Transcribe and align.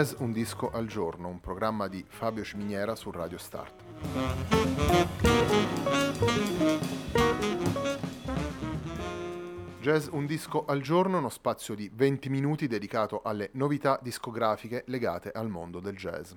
Jazz 0.00 0.14
Un 0.16 0.32
disco 0.32 0.70
al 0.70 0.86
giorno, 0.86 1.28
un 1.28 1.40
programma 1.40 1.86
di 1.86 2.02
Fabio 2.08 2.42
Ciminiera 2.42 2.94
su 2.94 3.10
Radio 3.10 3.36
Start. 3.36 3.82
Jazz 9.82 10.08
Un 10.10 10.24
disco 10.24 10.64
al 10.64 10.80
giorno, 10.80 11.18
uno 11.18 11.28
spazio 11.28 11.74
di 11.74 11.90
20 11.92 12.30
minuti 12.30 12.66
dedicato 12.66 13.20
alle 13.22 13.50
novità 13.52 13.98
discografiche 14.00 14.84
legate 14.86 15.32
al 15.32 15.50
mondo 15.50 15.80
del 15.80 15.96
jazz. 15.96 16.32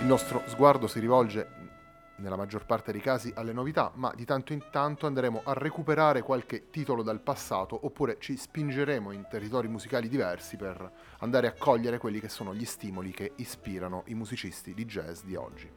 Il 0.00 0.06
nostro 0.06 0.42
sguardo 0.46 0.86
si 0.86 0.98
rivolge 1.00 1.59
nella 2.20 2.36
maggior 2.36 2.64
parte 2.64 2.92
dei 2.92 3.00
casi 3.00 3.32
alle 3.34 3.52
novità, 3.52 3.90
ma 3.94 4.12
di 4.14 4.24
tanto 4.24 4.52
in 4.52 4.64
tanto 4.70 5.06
andremo 5.06 5.42
a 5.44 5.52
recuperare 5.54 6.22
qualche 6.22 6.70
titolo 6.70 7.02
dal 7.02 7.20
passato 7.20 7.78
oppure 7.82 8.16
ci 8.20 8.36
spingeremo 8.36 9.10
in 9.10 9.26
territori 9.28 9.68
musicali 9.68 10.08
diversi 10.08 10.56
per 10.56 10.90
andare 11.18 11.46
a 11.46 11.54
cogliere 11.56 11.98
quelli 11.98 12.20
che 12.20 12.28
sono 12.28 12.54
gli 12.54 12.64
stimoli 12.64 13.10
che 13.10 13.32
ispirano 13.36 14.04
i 14.06 14.14
musicisti 14.14 14.74
di 14.74 14.84
jazz 14.84 15.22
di 15.22 15.34
oggi. 15.34 15.70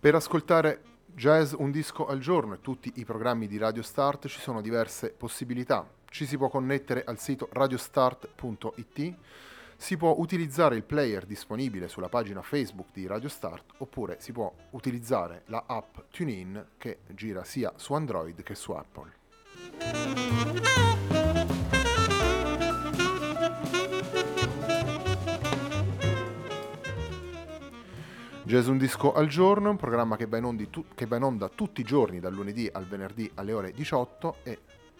Per 0.00 0.16
ascoltare 0.16 0.91
Jazz 1.14 1.52
un 1.56 1.70
disco 1.70 2.06
al 2.06 2.18
giorno 2.18 2.54
e 2.54 2.60
tutti 2.60 2.92
i 2.96 3.04
programmi 3.04 3.46
di 3.46 3.58
Radio 3.58 3.82
Start 3.82 4.28
ci 4.28 4.40
sono 4.40 4.60
diverse 4.62 5.10
possibilità. 5.10 5.86
Ci 6.08 6.26
si 6.26 6.36
può 6.36 6.48
connettere 6.48 7.04
al 7.04 7.18
sito 7.18 7.48
radiostart.it, 7.52 9.14
si 9.76 9.96
può 9.96 10.14
utilizzare 10.18 10.76
il 10.76 10.84
player 10.84 11.26
disponibile 11.26 11.88
sulla 11.88 12.08
pagina 12.08 12.40
Facebook 12.42 12.88
di 12.92 13.06
Radio 13.06 13.28
Start 13.28 13.74
oppure 13.78 14.16
si 14.20 14.32
può 14.32 14.52
utilizzare 14.70 15.42
la 15.46 15.64
app 15.66 15.98
TuneIn 16.10 16.66
che 16.78 17.00
gira 17.08 17.44
sia 17.44 17.72
su 17.76 17.92
Android 17.92 18.42
che 18.42 18.54
su 18.54 18.72
Apple. 18.72 19.12
Jazz 28.52 28.66
Un 28.66 28.76
Disco 28.76 29.14
al 29.14 29.28
Giorno, 29.28 29.70
un 29.70 29.78
programma 29.78 30.14
che 30.16 30.26
va, 30.26 30.38
tu- 30.68 30.84
che 30.94 31.06
va 31.06 31.16
in 31.16 31.22
onda 31.22 31.48
tutti 31.48 31.80
i 31.80 31.84
giorni, 31.84 32.20
dal 32.20 32.34
lunedì 32.34 32.68
al 32.70 32.84
venerdì 32.84 33.30
alle 33.36 33.54
ore 33.54 33.72
18 33.72 34.40
e 34.42 34.58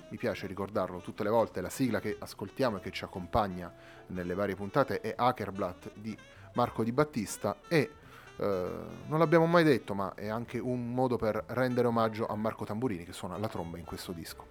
mi 0.08 0.17
piace 0.17 0.47
ricordarlo 0.47 1.00
tutte 1.00 1.22
le 1.22 1.28
volte, 1.28 1.61
la 1.61 1.69
sigla 1.69 2.00
che 2.00 2.17
ascoltiamo 2.19 2.78
e 2.78 2.80
che 2.80 2.91
ci 2.91 3.05
accompagna 3.05 3.70
nelle 4.06 4.33
varie 4.33 4.55
puntate 4.55 5.03
è 5.03 5.12
Hackerblatt 5.14 5.92
di 5.97 6.17
Marco 6.55 6.83
Di 6.83 6.92
Battista 6.92 7.58
e 7.69 7.91
eh, 8.39 8.70
non 9.06 9.19
l'abbiamo 9.19 9.45
mai 9.45 9.64
detto, 9.64 9.92
ma 9.92 10.14
è 10.14 10.28
anche 10.28 10.58
un 10.58 10.91
modo 10.91 11.19
per 11.19 11.45
rendere 11.48 11.89
omaggio 11.89 12.25
a 12.25 12.34
Marco 12.34 12.64
Tamburini 12.64 13.05
che 13.05 13.12
suona 13.12 13.36
la 13.36 13.48
tromba 13.48 13.77
in 13.77 13.84
questo 13.84 14.12
disco. 14.12 14.47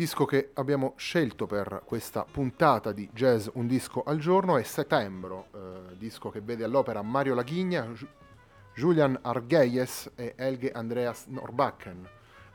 Disco 0.00 0.24
che 0.24 0.52
abbiamo 0.54 0.94
scelto 0.96 1.44
per 1.44 1.82
questa 1.84 2.24
puntata 2.24 2.90
di 2.90 3.06
Jazz 3.12 3.48
Un 3.52 3.66
disco 3.66 4.02
al 4.02 4.16
giorno 4.16 4.56
è 4.56 4.62
Setembro, 4.62 5.48
eh, 5.52 5.98
disco 5.98 6.30
che 6.30 6.40
vede 6.40 6.64
all'opera 6.64 7.02
Mario 7.02 7.34
Laghigna, 7.34 7.86
Julian 8.74 9.18
Argeyes 9.20 10.12
e 10.14 10.32
Elge 10.38 10.70
Andreas 10.72 11.26
Norbacken, 11.26 12.08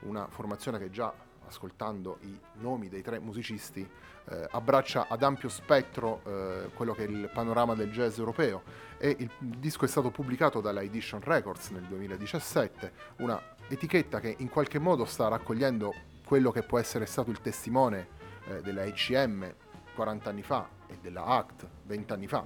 una 0.06 0.26
formazione 0.28 0.80
che 0.80 0.90
già 0.90 1.14
ascoltando 1.46 2.18
i 2.22 2.36
nomi 2.54 2.90
dei 2.90 3.04
tre 3.04 3.20
musicisti 3.20 3.88
eh, 4.28 4.48
abbraccia 4.50 5.06
ad 5.08 5.22
ampio 5.22 5.50
spettro 5.50 6.22
eh, 6.26 6.72
quello 6.74 6.96
che 6.96 7.06
è 7.06 7.08
il 7.08 7.30
panorama 7.32 7.76
del 7.76 7.92
jazz 7.92 8.18
europeo. 8.18 8.64
E 8.98 9.16
il 9.20 9.30
disco 9.38 9.86
è 9.86 9.88
stato 9.88 10.10
pubblicato 10.10 10.62
dalla 10.62 10.82
Edition 10.82 11.22
Records 11.22 11.70
nel 11.70 11.84
2017, 11.84 12.92
una 13.18 13.40
etichetta 13.68 14.20
che 14.20 14.34
in 14.40 14.50
qualche 14.50 14.80
modo 14.80 15.06
sta 15.06 15.28
raccogliendo 15.28 16.14
quello 16.26 16.52
che 16.52 16.64
può 16.64 16.80
essere 16.80 17.06
stato 17.06 17.32
il 17.32 17.40
testimone 17.40 18.08
eh, 18.48 18.62
della 18.62 18.84
ECM 18.84 19.54
40 19.94 20.30
anni 20.30 20.44
fa 20.44 20.68
e 20.88 20.98
della 21.02 21.24
ACT 21.24 21.68
20 21.84 22.14
anni 22.14 22.28
fa, 22.28 22.46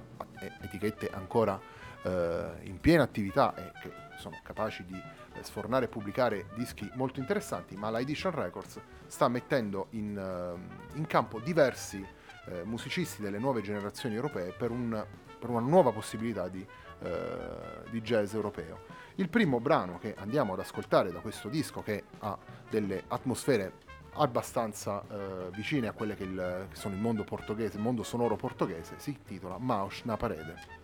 etichette 0.60 1.10
ancora 1.10 1.60
eh, 2.02 2.50
in 2.62 2.78
piena 2.78 3.02
attività 3.02 3.54
e 3.56 3.72
che 3.80 3.92
sono 4.16 4.38
capaci 4.42 4.84
di 4.84 4.94
eh, 4.94 5.42
sfornare 5.42 5.86
e 5.86 5.88
pubblicare 5.88 6.46
dischi 6.54 6.88
molto 6.94 7.20
interessanti, 7.20 7.76
ma 7.76 7.90
la 7.90 8.00
Edition 8.00 8.32
Records 8.32 8.80
sta 9.06 9.28
mettendo 9.28 9.88
in, 9.90 10.16
uh, 10.16 10.96
in 10.96 11.06
campo 11.06 11.40
diversi 11.40 11.96
uh, 11.96 12.64
musicisti 12.64 13.22
delle 13.22 13.38
nuove 13.38 13.60
generazioni 13.60 14.14
europee 14.14 14.52
per, 14.52 14.70
un, 14.70 15.04
per 15.38 15.48
una 15.48 15.60
nuova 15.60 15.90
possibilità 15.90 16.48
di, 16.48 16.64
uh, 17.00 17.90
di 17.90 18.00
jazz 18.00 18.34
europeo. 18.34 18.98
Il 19.16 19.28
primo 19.28 19.60
brano 19.60 19.98
che 19.98 20.14
andiamo 20.16 20.54
ad 20.54 20.60
ascoltare 20.60 21.12
da 21.12 21.20
questo 21.20 21.48
disco, 21.48 21.82
che 21.82 22.04
ha 22.20 22.38
delle 22.70 23.04
atmosfere 23.08 23.88
abbastanza 24.14 25.02
eh, 25.08 25.50
vicine 25.52 25.88
a 25.88 25.92
quelle 25.92 26.16
che, 26.16 26.24
il, 26.24 26.66
che, 26.70 26.76
sono 26.76 26.94
il 26.94 27.00
mondo 27.00 27.24
portoghese, 27.24 27.76
il 27.76 27.82
mondo 27.82 28.02
sonoro 28.02 28.36
portoghese, 28.36 28.94
si 28.98 29.10
intitola 29.10 29.58
Maus 29.58 30.02
na 30.04 30.16
Parede. 30.16 30.79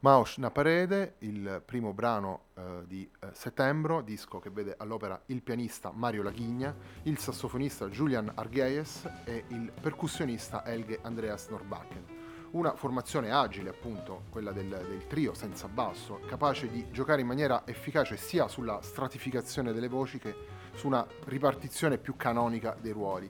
Maush 0.00 0.36
na 0.36 0.52
parede, 0.52 1.16
il 1.20 1.60
primo 1.64 1.92
brano 1.92 2.50
eh, 2.54 2.84
di 2.86 3.10
eh, 3.18 3.30
settembre, 3.32 4.04
disco 4.04 4.38
che 4.38 4.48
vede 4.48 4.76
all'opera 4.78 5.20
il 5.26 5.42
pianista 5.42 5.90
Mario 5.92 6.22
Laghigna, 6.22 6.72
il 7.02 7.18
sassofonista 7.18 7.88
Julian 7.88 8.30
Argeyes 8.36 9.10
e 9.24 9.42
il 9.48 9.72
percussionista 9.72 10.64
Elge 10.64 11.00
Andreas 11.02 11.48
Norbakken. 11.48 12.04
Una 12.52 12.76
formazione 12.76 13.32
agile, 13.32 13.70
appunto, 13.70 14.22
quella 14.30 14.52
del, 14.52 14.68
del 14.68 15.08
trio 15.08 15.34
senza 15.34 15.66
basso, 15.66 16.20
capace 16.28 16.70
di 16.70 16.92
giocare 16.92 17.22
in 17.22 17.26
maniera 17.26 17.66
efficace 17.66 18.16
sia 18.16 18.46
sulla 18.46 18.80
stratificazione 18.80 19.72
delle 19.72 19.88
voci 19.88 20.18
che 20.18 20.32
su 20.74 20.86
una 20.86 21.04
ripartizione 21.24 21.98
più 21.98 22.14
canonica 22.14 22.76
dei 22.80 22.92
ruoli 22.92 23.28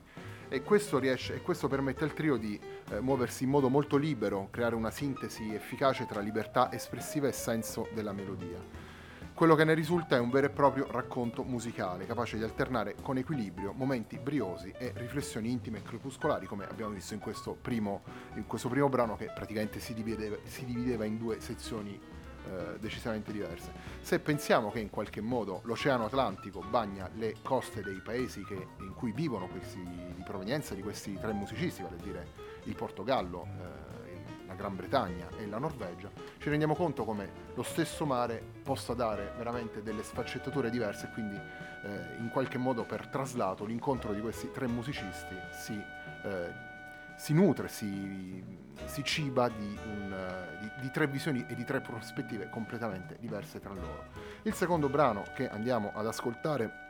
e 0.49 0.63
questo, 0.63 0.97
riesce, 0.97 1.35
e 1.35 1.41
questo 1.41 1.67
permette 1.67 2.03
al 2.03 2.13
trio 2.13 2.35
di 2.35 2.59
eh, 2.89 2.99
muoversi 2.99 3.43
in 3.43 3.51
modo 3.51 3.69
molto 3.69 3.97
libero, 3.97 4.47
creare 4.49 4.75
una 4.75 4.91
sintesi 4.91 5.53
efficace 5.53 6.05
tra 6.07 6.19
libertà 6.19 6.71
espressiva 6.71 7.27
e 7.27 7.31
senso 7.31 7.87
della 7.93 8.13
melodia. 8.13 8.87
Quello 9.39 9.55
che 9.55 9.63
ne 9.63 9.73
risulta 9.73 10.17
è 10.17 10.19
un 10.19 10.29
vero 10.31 10.47
e 10.47 10.49
proprio 10.49 10.87
racconto 10.91 11.43
musicale, 11.43 12.05
capace 12.05 12.35
di 12.35 12.43
alternare 12.43 12.95
con 13.01 13.17
equilibrio 13.17 13.71
momenti 13.71 14.17
briosi 14.17 14.73
e 14.77 14.91
riflessioni 14.95 15.49
intime 15.49 15.77
e 15.77 15.83
crepuscolari, 15.83 16.45
come 16.45 16.67
abbiamo 16.67 16.91
visto 16.91 17.13
in 17.13 17.21
questo 17.21 17.55
primo, 17.59 18.01
in 18.33 18.45
questo 18.47 18.67
primo 18.67 18.89
brano 18.89 19.15
che 19.15 19.31
praticamente 19.33 19.79
si 19.79 19.93
divideva, 19.93 20.35
si 20.43 20.65
divideva 20.65 21.05
in 21.05 21.17
due 21.17 21.39
sezioni 21.39 21.97
eh, 22.49 22.79
decisamente 22.79 23.31
diverse. 23.31 23.71
Se 24.01 24.19
pensiamo 24.19 24.71
che 24.71 24.79
in 24.79 24.89
qualche 24.89 25.21
modo 25.21 25.61
l'Oceano 25.65 26.05
Atlantico 26.05 26.61
bagna 26.61 27.09
le 27.15 27.35
coste 27.43 27.81
dei 27.81 28.01
paesi 28.01 28.43
che, 28.43 28.67
in 28.79 28.93
cui 28.95 29.11
vivono 29.11 29.47
questi, 29.47 29.81
di 29.81 30.23
provenienza 30.23 30.73
di 30.73 30.81
questi 30.81 31.17
tre 31.19 31.33
musicisti, 31.33 31.83
vale 31.83 31.97
a 31.99 32.03
dire 32.03 32.27
il 32.63 32.75
Portogallo, 32.75 33.45
eh, 33.45 34.47
la 34.47 34.55
Gran 34.55 34.75
Bretagna 34.75 35.27
e 35.37 35.45
la 35.45 35.59
Norvegia, 35.59 36.09
ci 36.39 36.49
rendiamo 36.49 36.75
conto 36.75 37.05
come 37.05 37.47
lo 37.53 37.63
stesso 37.63 38.05
mare 38.05 38.41
possa 38.63 38.93
dare 38.93 39.33
veramente 39.37 39.83
delle 39.83 40.01
sfaccettature 40.01 40.71
diverse 40.71 41.05
e 41.05 41.13
quindi 41.13 41.35
eh, 41.35 42.17
in 42.17 42.29
qualche 42.31 42.57
modo 42.57 42.83
per 42.83 43.07
traslato 43.07 43.63
l'incontro 43.65 44.11
di 44.11 44.21
questi 44.21 44.49
tre 44.51 44.67
musicisti 44.67 45.35
si 45.51 45.73
eh, 46.23 46.68
si 47.19 47.33
nutre, 47.33 47.67
si, 47.67 48.41
si 48.85 49.03
ciba 49.03 49.49
di, 49.49 49.77
un, 49.85 50.57
di, 50.61 50.71
di, 50.83 50.89
tre 50.89 51.05
visioni 51.05 51.45
e 51.49 51.53
di 51.53 51.65
tre 51.65 51.81
prospettive 51.81 52.49
completamente 52.49 53.17
diverse 53.19 53.59
tra 53.59 53.73
loro. 53.73 54.05
Il 54.43 54.53
secondo 54.53 54.87
brano 54.87 55.25
che 55.35 55.49
andiamo 55.49 55.91
ad 55.93 56.07
ascoltare 56.07 56.87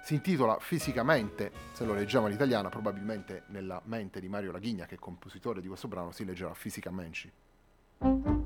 si 0.00 0.14
intitola 0.14 0.56
Fisicamente, 0.58 1.52
se 1.72 1.84
lo 1.84 1.92
leggiamo 1.92 2.24
all'italiana, 2.24 2.70
probabilmente 2.70 3.42
nella 3.48 3.82
mente 3.84 4.18
di 4.18 4.28
Mario 4.28 4.50
Laghigna, 4.50 4.86
che 4.86 4.94
è 4.94 4.98
compositore 4.98 5.60
di 5.60 5.68
questo 5.68 5.88
brano, 5.88 6.10
si 6.10 6.24
leggerà 6.24 6.54
Fisicamente. 6.54 8.37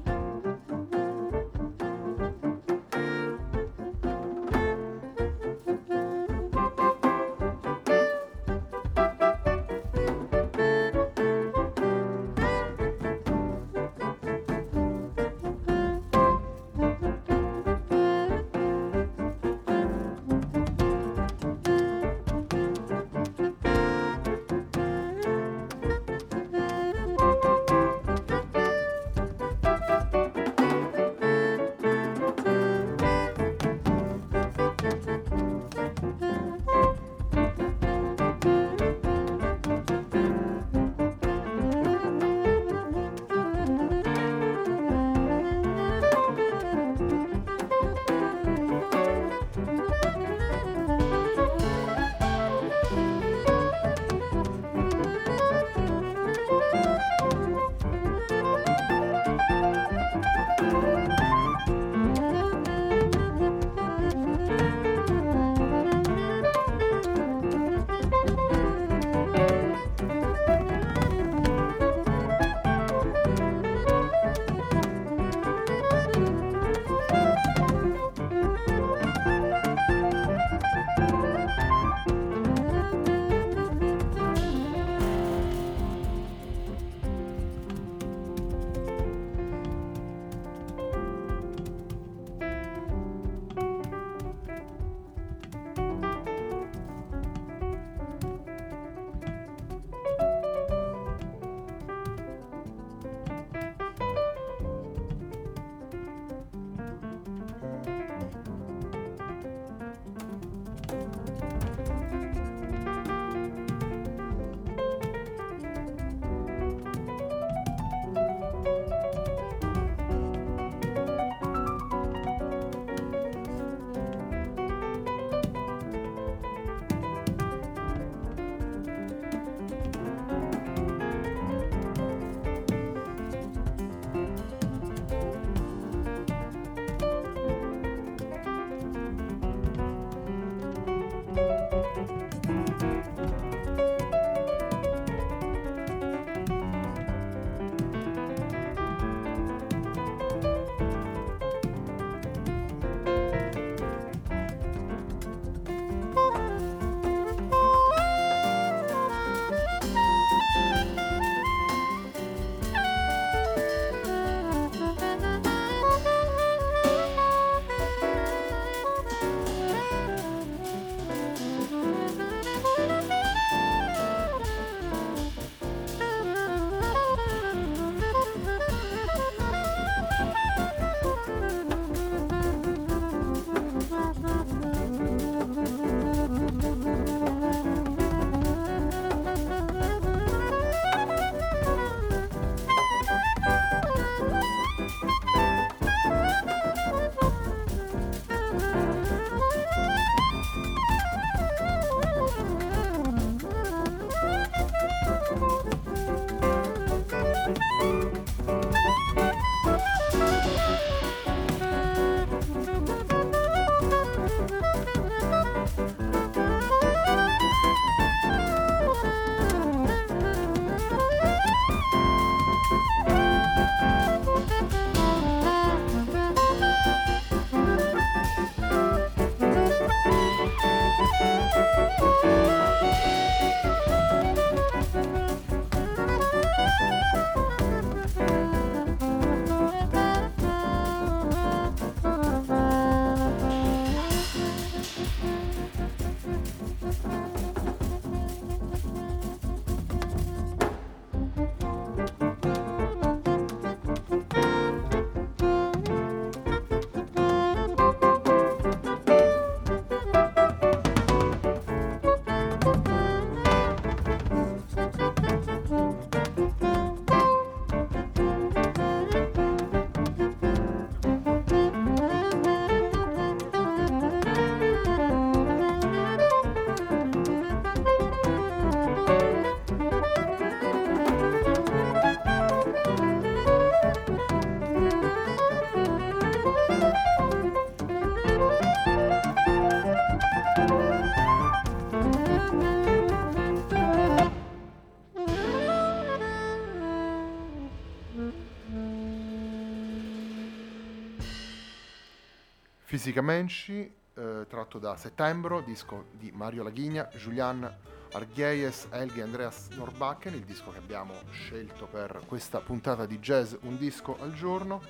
Fisicamente, 302.92 303.94
eh, 304.12 304.44
tratto 304.46 304.78
da 304.78 304.98
Settembre, 304.98 305.64
disco 305.64 306.08
di 306.10 306.30
Mario 306.30 306.62
Laghigna, 306.62 307.08
Julian 307.16 307.74
Argheies, 308.12 308.88
Elge 308.90 309.22
Andreas 309.22 309.68
Norbakken, 309.70 310.34
il 310.34 310.44
disco 310.44 310.72
che 310.72 310.76
abbiamo 310.76 311.14
scelto 311.30 311.86
per 311.86 312.20
questa 312.26 312.60
puntata 312.60 313.06
di 313.06 313.18
jazz 313.18 313.54
Un 313.62 313.78
disco 313.78 314.18
al 314.20 314.34
giorno. 314.34 314.82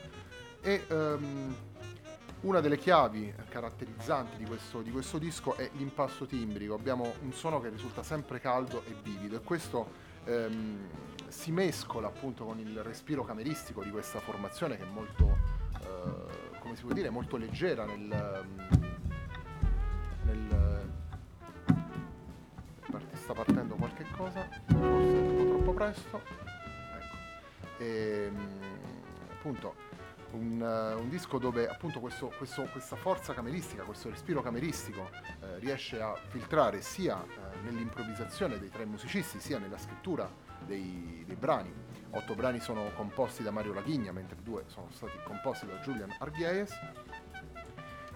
E 0.63 0.85
um, 0.89 1.55
una 2.41 2.59
delle 2.59 2.77
chiavi 2.77 3.33
caratterizzanti 3.49 4.37
di 4.37 4.47
questo, 4.47 4.83
di 4.83 4.91
questo, 4.91 5.19
disco 5.19 5.55
è 5.55 5.71
l'impasto 5.75 6.27
timbrico. 6.27 6.75
Abbiamo 6.75 7.15
un 7.23 7.33
suono 7.33 7.61
che 7.61 7.69
risulta 7.69 8.03
sempre 8.03 8.41
caldo 8.41 8.83
e 8.85 8.97
vivido 9.01 9.37
e 9.37 9.43
questo 9.43 9.93
um, 10.27 10.89
si 11.29 11.53
mescola 11.53 12.09
appunto 12.09 12.45
con 12.45 12.59
il 12.59 12.83
respiro 12.83 13.23
cameristico 13.23 13.85
di 13.85 13.91
questa 13.91 14.19
formazione 14.19 14.77
che 14.77 14.83
è 14.83 14.91
molto, 14.91 15.39
uh, 15.85 16.59
come 16.59 16.77
si 16.77 16.83
può 16.83 16.93
dire, 16.93 17.11
molto 17.11 17.37
leggera 17.37 17.85
nel, 17.85 18.47
nel 20.25 20.73
sta 23.23 23.35
partendo 23.35 23.77
qualche 23.77 24.05
cosa, 24.17 24.49
forse 24.67 25.17
un 25.17 25.37
po' 25.37 25.45
troppo 25.45 25.73
presto. 25.73 26.23
Ecco. 26.99 27.17
E, 27.79 28.25
ehm, 28.27 28.61
appunto 29.31 29.75
un, 30.33 30.61
uh, 30.61 31.01
un, 31.01 31.09
disco 31.09 31.39
dove 31.39 31.69
appunto 31.69 32.01
questo, 32.01 32.33
questo, 32.37 32.65
questa 32.73 32.97
forza 32.97 33.35
cameristica, 33.35 33.83
questo 33.85 34.09
respiro 34.11 34.41
cameristico 34.41 35.11
eh, 35.41 35.59
riesce 35.59 36.01
a 36.01 36.15
filtrare 36.29 36.81
sia 36.81 37.23
eh, 37.23 37.61
nell'improvvisazione 37.65 38.59
dei 38.59 38.71
tre 38.71 38.87
musicisti 38.87 39.41
sia 39.41 39.59
nella 39.59 39.79
scrittura 39.79 40.31
dei, 40.65 41.23
dei, 41.27 41.37
brani. 41.37 41.73
Otto 42.13 42.35
brani 42.35 42.61
sono 42.61 42.91
composti 42.95 43.43
da 43.43 43.51
Mario 43.51 43.73
Laghigna, 43.73 44.13
mentre 44.13 44.37
due 44.43 44.65
sono 44.67 44.89
stati 44.91 45.19
composti 45.25 45.67
da 45.67 45.75
Julian 45.79 46.15
Arghies 46.19 46.79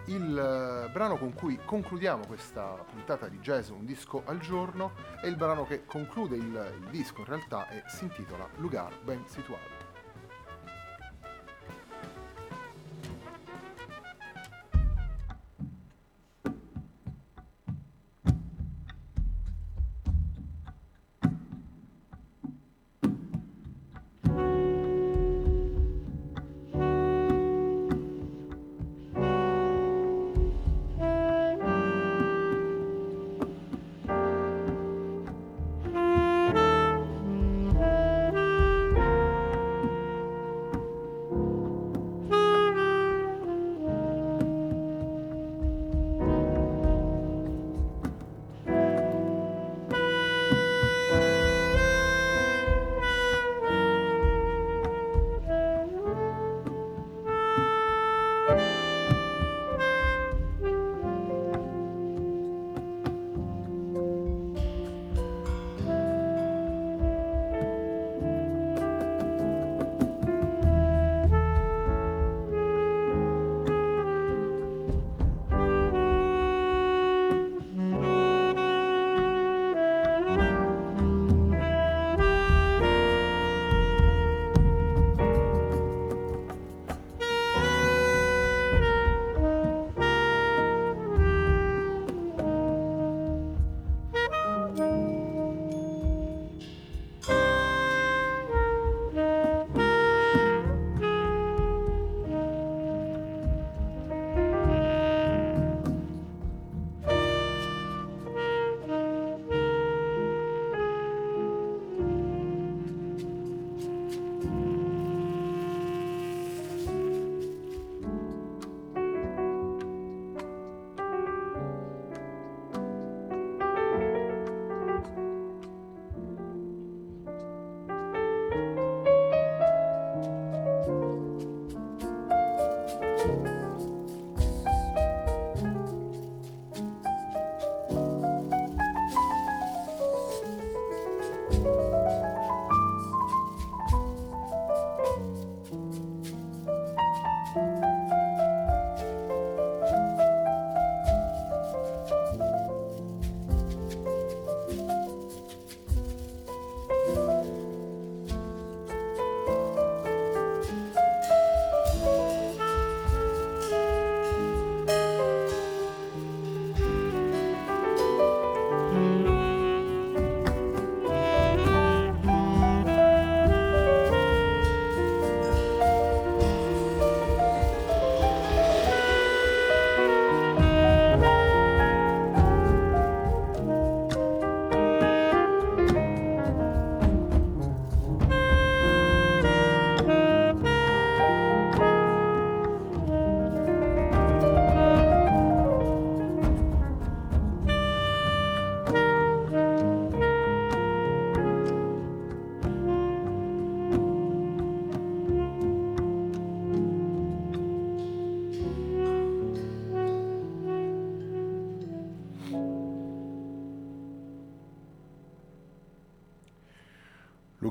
il 0.07 0.39
eh, 0.39 0.89
brano 0.91 1.17
con 1.17 1.33
cui 1.35 1.59
concludiamo 1.65 2.27
questa 2.27 2.75
puntata 2.91 3.27
di 3.29 3.39
jazz 3.39 3.71
Un 3.71 3.85
disco 3.85 4.23
al 4.27 4.39
giorno 4.39 4.93
è 5.21 5.27
il 5.27 5.37
brano 5.37 5.65
che 5.65 5.85
conclude 5.85 6.37
il, 6.37 6.75
il 6.81 6.89
disco 6.91 7.21
in 7.21 7.27
realtà 7.27 7.69
e 7.69 7.83
si 7.87 8.05
intitola 8.05 8.49
Lugar 8.57 8.93
ben 9.03 9.25
situato. 9.27 9.76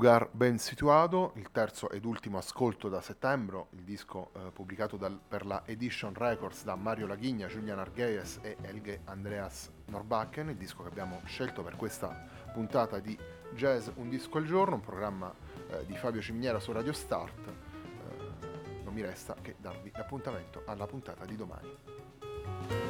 Lugar 0.06 0.28
ben 0.30 0.56
situato, 0.58 1.32
il 1.34 1.50
terzo 1.50 1.90
ed 1.90 2.04
ultimo 2.04 2.38
ascolto 2.38 2.88
da 2.88 3.00
settembre, 3.00 3.66
il 3.70 3.82
disco 3.82 4.30
eh, 4.36 4.52
pubblicato 4.52 4.96
dal, 4.96 5.18
per 5.18 5.44
la 5.44 5.64
Edition 5.66 6.14
Records 6.14 6.62
da 6.62 6.76
Mario 6.76 7.08
Laghigna, 7.08 7.48
Julian 7.48 7.80
Argeies 7.80 8.38
e 8.40 8.56
Elge 8.62 9.00
Andreas 9.06 9.68
Norbakken, 9.86 10.50
il 10.50 10.56
disco 10.56 10.84
che 10.84 10.90
abbiamo 10.90 11.22
scelto 11.24 11.64
per 11.64 11.74
questa 11.74 12.24
puntata 12.52 13.00
di 13.00 13.18
Jazz 13.56 13.88
Un 13.96 14.08
disco 14.08 14.38
al 14.38 14.44
giorno, 14.44 14.76
un 14.76 14.80
programma 14.80 15.34
eh, 15.70 15.84
di 15.86 15.96
Fabio 15.96 16.20
Ciminiera 16.20 16.60
su 16.60 16.70
Radio 16.70 16.92
Start. 16.92 17.48
Eh, 17.48 18.82
non 18.84 18.94
mi 18.94 19.02
resta 19.02 19.34
che 19.42 19.56
darvi 19.58 19.90
l'appuntamento 19.92 20.62
alla 20.66 20.86
puntata 20.86 21.24
di 21.24 21.34
domani. 21.34 22.85